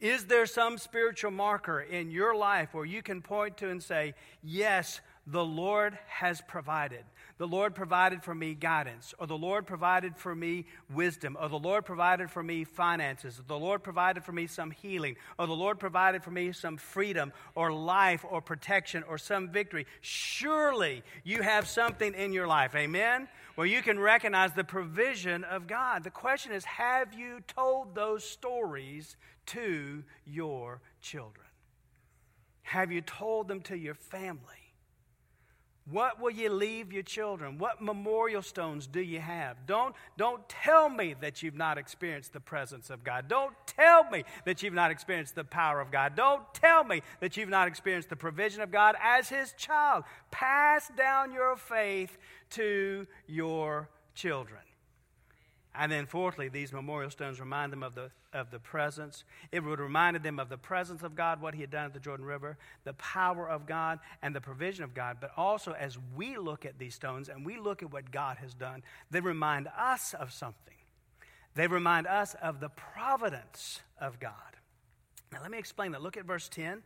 [0.00, 4.14] Is there some spiritual marker in your life where you can point to and say,
[4.42, 7.04] Yes, the Lord has provided?
[7.36, 11.58] The Lord provided for me guidance, or the Lord provided for me wisdom, or the
[11.58, 15.52] Lord provided for me finances, or the Lord provided for me some healing, or the
[15.52, 19.86] Lord provided for me some freedom, or life, or protection, or some victory.
[20.00, 25.66] Surely you have something in your life, amen, where you can recognize the provision of
[25.66, 26.04] God.
[26.04, 29.16] The question is have you told those stories
[29.46, 31.48] to your children?
[32.62, 34.67] Have you told them to your family?
[35.90, 37.56] What will you leave your children?
[37.56, 39.66] What memorial stones do you have?
[39.66, 43.26] Don't, don't tell me that you've not experienced the presence of God.
[43.26, 46.14] Don't tell me that you've not experienced the power of God.
[46.14, 50.04] Don't tell me that you've not experienced the provision of God as His child.
[50.30, 52.18] Pass down your faith
[52.50, 54.60] to your children.
[55.80, 59.22] And then, fourthly, these memorial stones remind them of the, of the presence.
[59.52, 62.00] It would remind them of the presence of God, what He had done at the
[62.00, 65.18] Jordan River, the power of God, and the provision of God.
[65.20, 68.54] But also, as we look at these stones and we look at what God has
[68.54, 70.74] done, they remind us of something.
[71.54, 74.32] They remind us of the providence of God.
[75.32, 76.02] Now, let me explain that.
[76.02, 76.82] Look at verse 10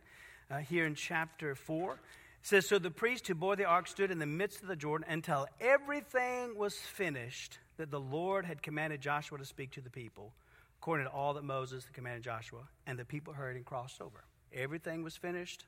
[0.51, 1.93] uh, here in chapter 4.
[1.93, 1.99] It
[2.43, 5.07] says, So the priest who bore the ark stood in the midst of the Jordan
[5.09, 10.33] until everything was finished that the Lord had commanded Joshua to speak to the people,
[10.79, 14.23] according to all that Moses had commanded Joshua, and the people heard and crossed over.
[14.53, 15.65] Everything was finished.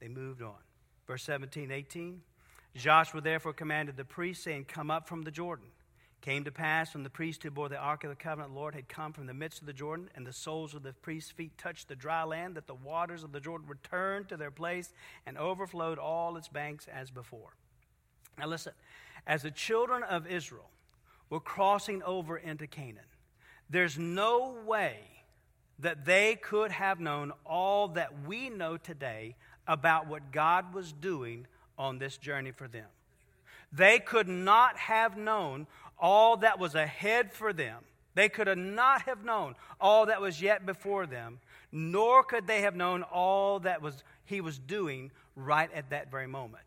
[0.00, 0.56] They moved on.
[1.06, 2.20] Verse 17, 18.
[2.74, 5.66] Joshua therefore commanded the priests, saying, Come up from the Jordan.
[6.22, 8.88] Came to pass when the priest who bore the ark of the covenant, Lord, had
[8.88, 11.88] come from the midst of the Jordan, and the soles of the priest's feet touched
[11.88, 14.92] the dry land, that the waters of the Jordan returned to their place
[15.26, 17.56] and overflowed all its banks as before.
[18.38, 18.72] Now listen,
[19.26, 20.70] as the children of Israel
[21.30, 23.04] were crossing over into Canaan,
[23.70, 24.98] there's no way
[25.78, 29.34] that they could have known all that we know today
[29.66, 31.46] about what God was doing
[31.78, 32.86] on this journey for them.
[33.72, 35.66] They could not have known
[35.98, 37.78] all that was ahead for them.
[38.14, 42.76] They could not have known all that was yet before them, nor could they have
[42.76, 46.64] known all that was he was doing right at that very moment.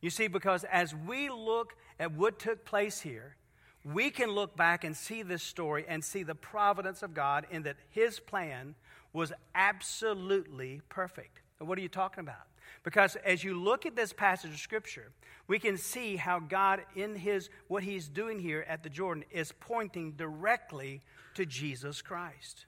[0.00, 3.36] You see, because as we look at what took place here,
[3.84, 7.62] we can look back and see this story and see the providence of God in
[7.62, 8.74] that His plan
[9.12, 11.40] was absolutely perfect.
[11.58, 12.46] And what are you talking about?
[12.82, 15.10] Because as you look at this passage of Scripture,
[15.48, 19.52] we can see how God, in His what He's doing here at the Jordan, is
[19.60, 21.02] pointing directly
[21.34, 22.66] to Jesus Christ.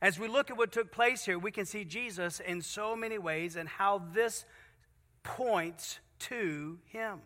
[0.00, 3.18] As we look at what took place here, we can see Jesus in so many
[3.18, 4.44] ways and how this
[5.22, 7.20] points to him.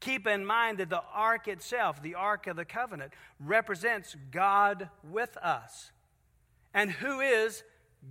[0.00, 5.36] Keep in mind that the ark itself, the ark of the covenant, represents God with
[5.38, 5.90] us.
[6.72, 7.64] And who is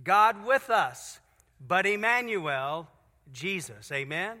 [0.04, 1.20] God with us?
[1.66, 2.88] But Emmanuel,
[3.32, 3.90] Jesus.
[3.90, 4.38] Amen?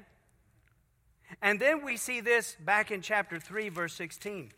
[1.40, 4.52] And then we see this back in chapter 3, verse 16.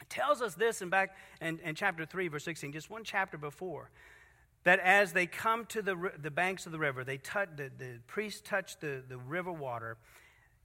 [0.00, 3.38] It tells us this in back in, in chapter 3, verse 16, just one chapter
[3.38, 3.90] before
[4.64, 8.00] that as they come to the, the banks of the river, they touch, the, the
[8.06, 9.96] priests touch the, the river water.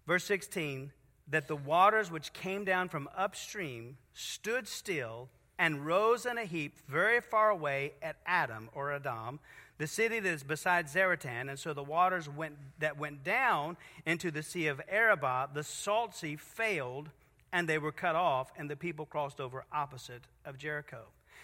[0.08, 0.92] Verse 16,
[1.30, 6.78] that the waters which came down from upstream stood still and rose in a heap
[6.88, 9.40] very far away at Adam or Adam,
[9.78, 11.50] the city that is beside Zaretan.
[11.50, 16.16] And so the waters went, that went down into the sea of Arabah, the salt
[16.16, 17.10] sea, failed,
[17.52, 21.04] and they were cut off, and the people crossed over opposite of Jericho.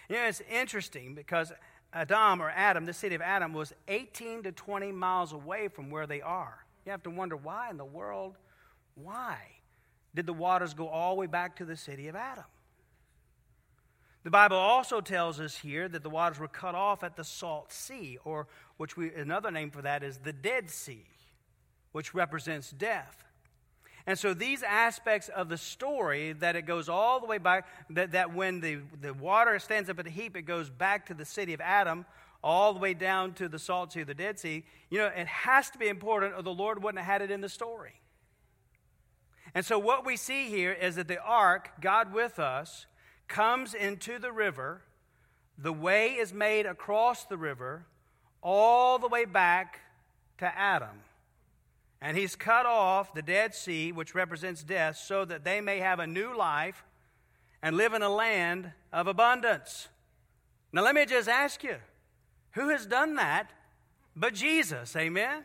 [0.09, 1.51] You know, it's interesting because
[1.95, 6.05] Adam or Adam, the city of Adam, was 18 to 20 miles away from where
[6.05, 6.65] they are.
[6.85, 8.35] You have to wonder why in the world,
[8.95, 9.37] why
[10.15, 12.45] did the waters go all the way back to the city of Adam.
[14.23, 17.71] The Bible also tells us here that the waters were cut off at the Salt
[17.71, 21.05] Sea, or which we, another name for that is the Dead Sea,
[21.91, 23.23] which represents death.
[24.07, 28.11] And so these aspects of the story, that it goes all the way back, that,
[28.11, 31.25] that when the, the water stands up at a heap, it goes back to the
[31.25, 32.05] city of Adam,
[32.43, 34.63] all the way down to the Salt Sea, the Dead Sea.
[34.91, 37.41] You know, it has to be important, or the Lord wouldn't have had it in
[37.41, 37.99] the story.
[39.55, 42.85] And so what we see here is that the ark, God with us,
[43.27, 44.83] comes into the river,
[45.57, 47.87] the way is made across the river,
[48.43, 49.79] all the way back
[50.37, 51.01] to Adam.
[52.01, 55.99] And he's cut off the Dead Sea, which represents death, so that they may have
[55.99, 56.83] a new life
[57.61, 59.87] and live in a land of abundance.
[60.71, 61.77] Now, let me just ask you
[62.51, 63.51] who has done that
[64.15, 64.95] but Jesus?
[64.95, 65.43] Amen?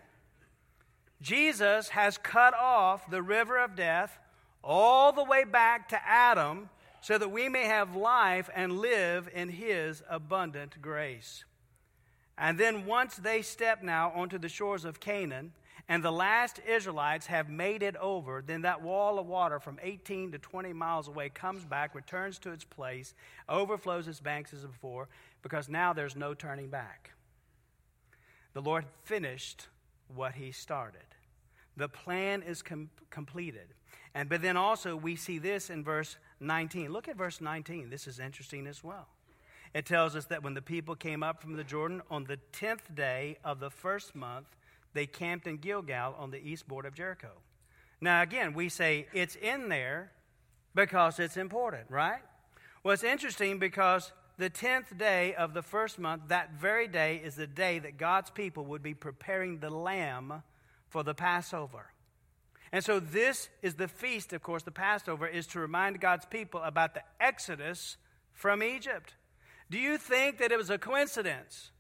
[1.21, 4.19] Jesus has cut off the river of death
[4.63, 6.71] all the way back to Adam
[7.01, 11.45] so that we may have life and live in his abundant grace.
[12.39, 15.53] And then once they step now onto the shores of Canaan,
[15.91, 20.31] and the last Israelites have made it over, then that wall of water from 18
[20.31, 23.13] to 20 miles away comes back, returns to its place,
[23.49, 25.09] overflows its banks as before,
[25.43, 27.11] because now there's no turning back.
[28.53, 29.67] The Lord finished
[30.07, 31.01] what he started.
[31.77, 33.75] The plan is com- completed.
[34.15, 36.93] And but then also we see this in verse 19.
[36.93, 37.91] Look at verse 19.
[37.91, 39.09] This is interesting as well.
[39.75, 42.95] It tells us that when the people came up from the Jordan on the 10th
[42.95, 44.47] day of the first month,
[44.93, 47.31] they camped in Gilgal on the east border of Jericho.
[48.01, 50.13] Now, again, we say it's in there
[50.75, 52.23] because it's important, right?
[52.83, 57.35] Well, it's interesting because the 10th day of the first month, that very day, is
[57.35, 60.43] the day that God's people would be preparing the lamb
[60.89, 61.93] for the Passover.
[62.73, 66.63] And so, this is the feast, of course, the Passover is to remind God's people
[66.63, 67.97] about the exodus
[68.33, 69.15] from Egypt.
[69.71, 71.71] Do you think that it was a coincidence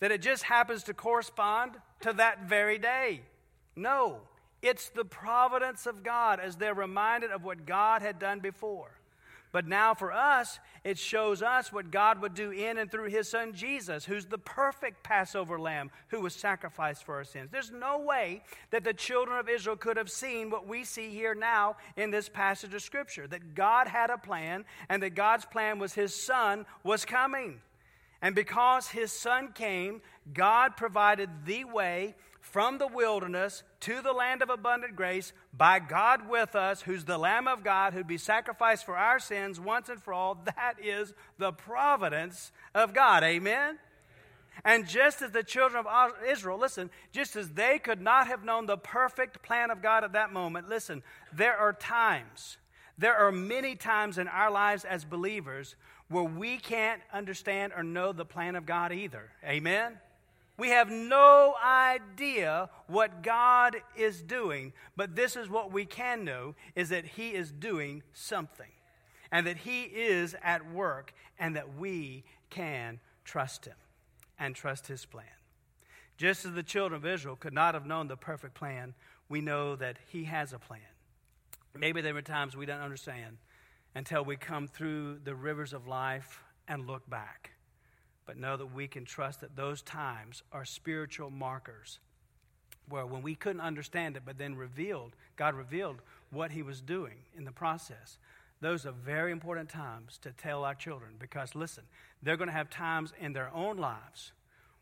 [0.00, 3.22] that it just happens to correspond to that very day?
[3.74, 4.20] No,
[4.62, 8.90] it's the providence of God as they're reminded of what God had done before.
[9.52, 13.30] But now for us, it shows us what God would do in and through his
[13.30, 17.48] son Jesus, who's the perfect Passover lamb who was sacrificed for our sins.
[17.50, 21.34] There's no way that the children of Israel could have seen what we see here
[21.34, 25.78] now in this passage of Scripture that God had a plan and that God's plan
[25.78, 27.60] was his son was coming.
[28.22, 30.00] And because his son came,
[30.32, 36.28] God provided the way from the wilderness to the land of abundant grace by God
[36.28, 40.02] with us, who's the Lamb of God, who'd be sacrificed for our sins once and
[40.02, 40.42] for all.
[40.44, 43.24] That is the providence of God.
[43.24, 43.78] Amen?
[44.64, 48.66] And just as the children of Israel, listen, just as they could not have known
[48.66, 51.02] the perfect plan of God at that moment, listen,
[51.32, 52.56] there are times,
[52.96, 55.76] there are many times in our lives as believers
[56.08, 59.30] where we can't understand or know the plan of God either.
[59.44, 59.98] Amen?
[60.58, 66.54] We have no idea what God is doing, but this is what we can know
[66.74, 68.70] is that he is doing something
[69.30, 73.76] and that he is at work and that we can trust him
[74.38, 75.24] and trust his plan.
[76.16, 78.94] Just as the children of Israel could not have known the perfect plan,
[79.28, 80.80] we know that he has a plan.
[81.78, 83.36] Maybe there were times we don't understand
[83.96, 87.50] until we come through the rivers of life and look back
[88.26, 92.00] but know that we can trust that those times are spiritual markers
[92.88, 97.18] where when we couldn't understand it, but then revealed, God revealed what He was doing
[97.36, 98.18] in the process.
[98.60, 101.84] Those are very important times to tell our children because, listen,
[102.22, 104.32] they're going to have times in their own lives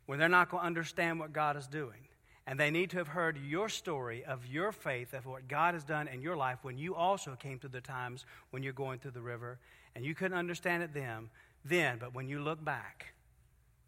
[0.06, 2.08] when they're not going to understand what God is doing.
[2.46, 5.82] And they need to have heard your story of your faith, of what God has
[5.82, 9.12] done in your life when you also came through the times when you're going through
[9.12, 9.58] the river
[9.94, 11.30] and you couldn't understand it then,
[11.64, 13.14] then but when you look back,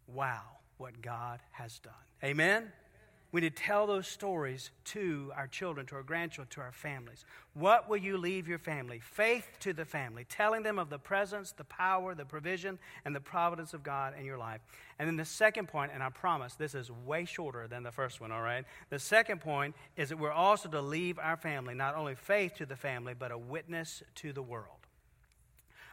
[0.07, 0.41] wow,
[0.77, 1.93] what God has done.
[2.23, 2.71] Amen?
[3.37, 7.23] We need to tell those stories to our children, to our grandchildren, to our families.
[7.53, 8.99] What will you leave your family?
[8.99, 13.19] Faith to the family, telling them of the presence, the power, the provision, and the
[13.19, 14.61] providence of God in your life.
[14.97, 18.19] And then the second point, and I promise this is way shorter than the first
[18.19, 18.65] one, all right?
[18.89, 22.65] The second point is that we're also to leave our family, not only faith to
[22.65, 24.79] the family, but a witness to the world.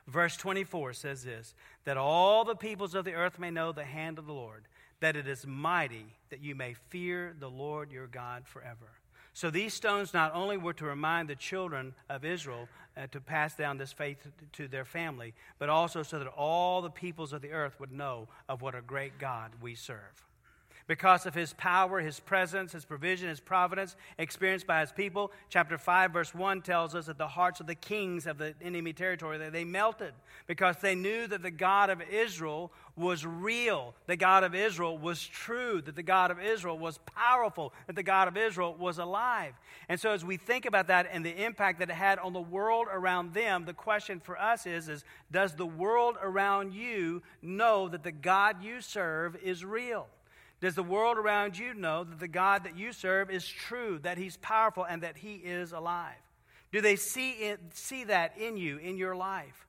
[0.06, 4.18] Verse 24 says this that all the peoples of the earth may know the hand
[4.18, 4.64] of the Lord,
[5.00, 8.90] that it is mighty, that you may fear the Lord your God forever.
[9.32, 13.56] So these stones not only were to remind the children of Israel uh, to pass
[13.56, 14.18] down this faith
[14.52, 18.28] to their family, but also so that all the peoples of the earth would know
[18.48, 20.24] of what a great God we serve.
[20.86, 25.32] Because of his power, his presence, his provision, his providence experienced by his people.
[25.48, 28.92] Chapter 5, verse 1 tells us that the hearts of the kings of the enemy
[28.92, 30.12] territory, they melted
[30.46, 35.26] because they knew that the God of Israel was real, the God of Israel was
[35.26, 39.54] true, that the God of Israel was powerful, that the God of Israel was alive.
[39.88, 42.40] And so as we think about that and the impact that it had on the
[42.40, 47.88] world around them, the question for us is, is does the world around you know
[47.88, 50.06] that the God you serve is real?
[50.60, 54.18] Does the world around you know that the God that you serve is true, that
[54.18, 56.14] He's powerful, and that He is alive?
[56.72, 59.66] Do they see, it, see that in you, in your life?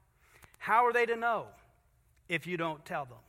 [0.57, 1.47] How are they to know
[2.27, 3.19] if you don't tell them?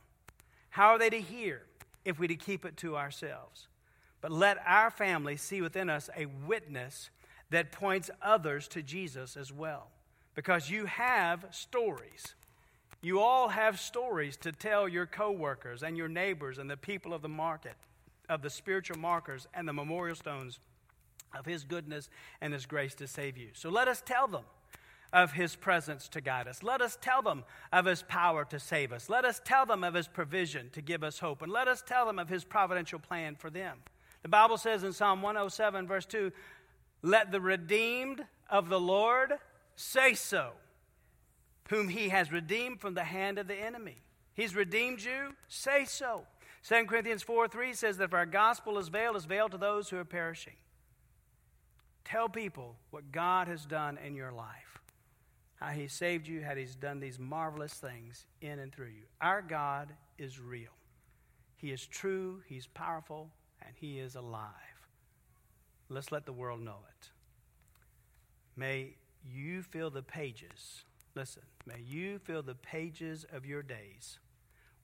[0.69, 1.61] How are they to hear
[2.05, 3.67] if we to keep it to ourselves?
[4.21, 7.09] But let our family see within us a witness
[7.49, 9.89] that points others to Jesus as well.
[10.35, 12.35] Because you have stories.
[13.07, 17.21] You all have stories to tell your coworkers and your neighbors and the people of
[17.21, 17.75] the market
[18.27, 20.59] of the spiritual markers and the memorial stones
[21.33, 22.09] of his goodness
[22.41, 23.51] and his grace to save you.
[23.53, 24.43] So let us tell them
[25.13, 26.63] of his presence to guide us.
[26.63, 29.09] Let us tell them of his power to save us.
[29.09, 31.41] Let us tell them of his provision to give us hope.
[31.41, 33.77] And let us tell them of his providential plan for them.
[34.21, 36.33] The Bible says in Psalm 107, verse 2,
[37.03, 39.31] let the redeemed of the Lord
[39.77, 40.51] say so
[41.69, 43.97] whom he has redeemed from the hand of the enemy.
[44.33, 46.23] He's redeemed you, say so.
[46.67, 49.89] 2 Corinthians 4 3 says that if our gospel is veiled, it's veiled to those
[49.89, 50.55] who are perishing.
[52.03, 54.81] Tell people what God has done in your life,
[55.55, 59.03] how he saved you, how he's done these marvelous things in and through you.
[59.21, 60.71] Our God is real.
[61.57, 63.29] He is true, he's powerful,
[63.65, 64.51] and he is alive.
[65.89, 67.09] Let's let the world know it.
[68.55, 68.95] May
[69.29, 70.83] you fill the pages
[71.17, 74.19] Listen, may you fill the pages of your days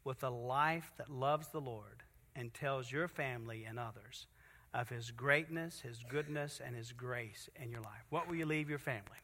[0.03, 2.01] with a life that loves the Lord
[2.35, 4.25] and tells your family and others
[4.73, 8.01] of His greatness, His goodness, and His grace in your life.
[8.09, 9.21] What will you leave your family?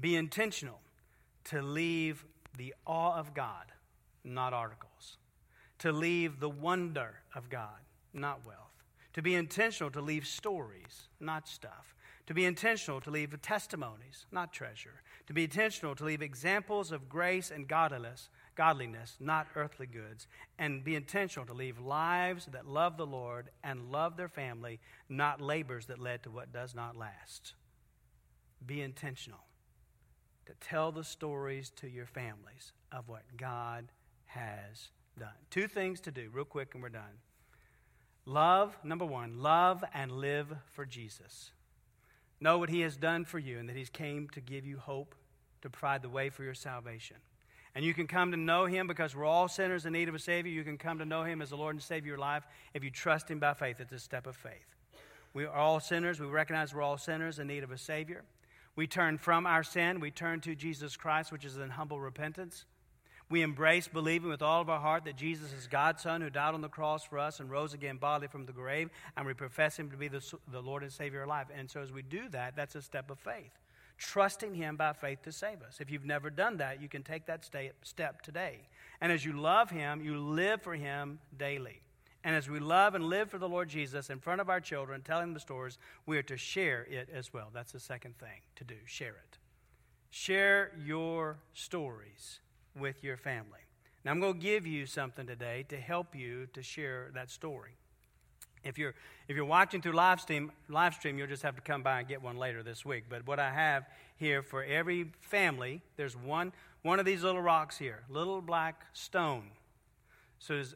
[0.00, 0.80] Be intentional
[1.44, 2.24] to leave
[2.56, 3.66] the awe of God,
[4.24, 5.18] not articles.
[5.80, 7.84] To leave the wonder of God,
[8.14, 8.82] not wealth.
[9.12, 11.94] To be intentional to leave stories, not stuff.
[12.30, 17.08] To be intentional to leave testimonies, not treasure to be intentional, to leave examples of
[17.08, 22.96] grace and godliness, godliness, not earthly goods, and be intentional to leave lives that love
[22.96, 24.78] the Lord and love their family,
[25.08, 27.54] not labors that led to what does not last.
[28.64, 29.40] Be intentional
[30.46, 33.86] to tell the stories to your families of what God
[34.26, 35.28] has done.
[35.50, 37.18] Two things to do, real quick, and we're done.
[38.24, 41.50] Love, number one, love and live for Jesus.
[42.40, 45.14] Know what he has done for you and that he's came to give you hope
[45.62, 47.16] to provide the way for your salvation.
[47.74, 50.18] And you can come to know Him because we're all sinners in need of a
[50.18, 50.50] Savior.
[50.50, 52.82] You can come to know Him as the Lord and Savior of your life if
[52.82, 53.76] you trust Him by faith.
[53.78, 54.74] It's a step of faith.
[55.34, 56.18] We are all sinners.
[56.18, 58.24] We recognize we're all sinners in need of a Savior.
[58.74, 60.00] We turn from our sin.
[60.00, 62.64] We turn to Jesus Christ, which is in humble repentance.
[63.30, 66.52] We embrace believing with all of our heart that Jesus is God's Son who died
[66.52, 69.78] on the cross for us and rose again bodily from the grave, and we profess
[69.78, 71.46] Him to be the, the Lord and Savior of life.
[71.56, 73.52] And so as we do that, that's a step of faith
[74.00, 75.78] trusting Him by faith to save us.
[75.78, 77.48] If you've never done that, you can take that
[77.82, 78.60] step today.
[79.00, 81.82] And as you love Him, you live for Him daily.
[82.24, 85.02] And as we love and live for the Lord Jesus in front of our children,
[85.02, 87.48] telling the stories, we are to share it as well.
[87.52, 89.38] That's the second thing to do share it.
[90.10, 92.40] Share your stories
[92.78, 93.60] with your family.
[94.04, 97.72] Now, I'm going to give you something today to help you to share that story.
[98.64, 98.94] If you're,
[99.28, 102.08] if you're watching through live stream, live stream, you'll just have to come by and
[102.08, 103.04] get one later this week.
[103.08, 103.84] But what I have
[104.16, 106.52] here for every family, there's one,
[106.82, 109.50] one of these little rocks here, little black stone.
[110.38, 110.74] So as,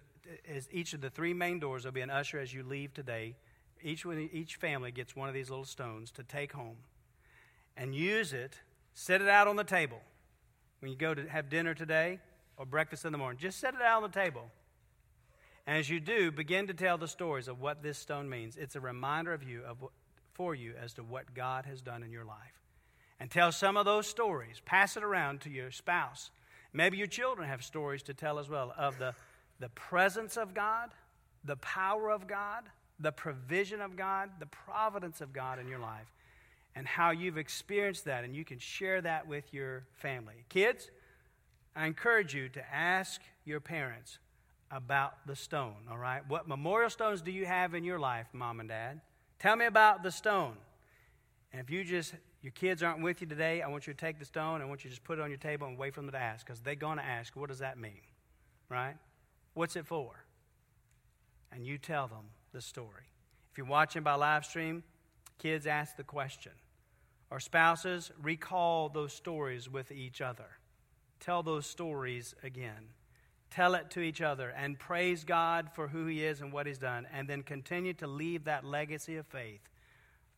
[0.49, 3.37] as each of the three main doors, there'll be an usher as you leave today.
[3.83, 6.77] Each, each family gets one of these little stones to take home
[7.77, 8.61] and use it,
[8.95, 10.01] set it out on the table.
[10.85, 12.19] When you go to have dinner today
[12.59, 14.51] or breakfast in the morning, just set it out on the table
[15.67, 18.57] and as you do, begin to tell the stories of what this stone means.
[18.57, 19.79] It's a reminder of you, of,
[20.35, 22.61] for you, as to what God has done in your life.
[23.19, 24.61] And tell some of those stories.
[24.67, 26.31] Pass it around to your spouse.
[26.73, 29.15] Maybe your children have stories to tell as well of the,
[29.59, 30.91] the presence of God,
[31.45, 32.65] the power of God,
[33.01, 36.13] the provision of God, the providence of God in your life,
[36.75, 38.25] and how you've experienced that.
[38.25, 40.45] And you can share that with your family.
[40.49, 40.91] Kids,
[41.77, 44.19] I encourage you to ask your parents
[44.71, 46.23] about the stone, all right?
[46.27, 49.01] What memorial stones do you have in your life, mom and dad?
[49.39, 50.57] Tell me about the stone.
[51.53, 54.19] And if you just, your kids aren't with you today, I want you to take
[54.19, 56.01] the stone, I want you to just put it on your table and wait for
[56.01, 58.01] them to ask, because they're going to ask, what does that mean?
[58.69, 58.97] Right?
[59.53, 60.25] What's it for?
[61.55, 63.09] and you tell them the story.
[63.53, 64.83] If you're watching by live stream,
[65.39, 66.53] kids ask the question.
[67.31, 70.59] Or spouses, recall those stories with each other.
[71.21, 72.91] Tell those stories again.
[73.51, 76.79] Tell it to each other and praise God for who He is and what He's
[76.79, 79.69] done, and then continue to leave that legacy of faith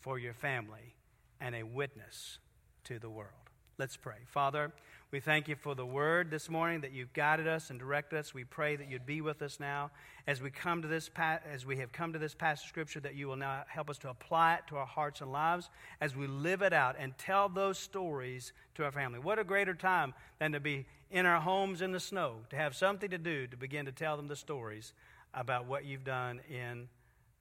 [0.00, 0.94] for your family
[1.40, 2.38] and a witness
[2.84, 3.32] to the world.
[3.78, 4.18] Let's pray.
[4.26, 4.72] Father,
[5.16, 8.34] we thank you for the word this morning that you've guided us and directed us.
[8.34, 9.90] We pray that you'd be with us now
[10.26, 11.08] as we come to this
[11.50, 13.96] as we have come to this passage of scripture that you will now help us
[14.00, 15.70] to apply it to our hearts and lives
[16.02, 19.18] as we live it out and tell those stories to our family.
[19.18, 22.76] What a greater time than to be in our homes in the snow, to have
[22.76, 24.92] something to do to begin to tell them the stories
[25.32, 26.90] about what you've done in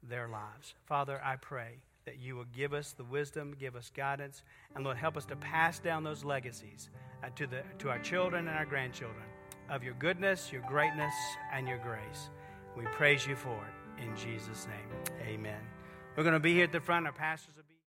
[0.01, 0.75] their lives.
[0.85, 4.43] Father, I pray that you will give us the wisdom, give us guidance,
[4.75, 6.89] and Lord, help us to pass down those legacies
[7.23, 9.25] uh, to, the, to our children and our grandchildren
[9.69, 11.13] of your goodness, your greatness,
[11.51, 12.29] and your grace.
[12.77, 15.17] We praise you for it in Jesus' name.
[15.27, 15.61] Amen.
[16.15, 17.05] We're going to be here at the front.
[17.07, 17.55] Our pastors